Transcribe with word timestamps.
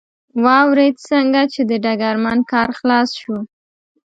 واورېد، 0.43 0.95
څنګه 1.09 1.41
چې 1.53 1.61
د 1.69 1.71
ډګرمن 1.83 2.39
کار 2.51 2.69
خلاص 2.79 3.09
شو. 3.19 3.37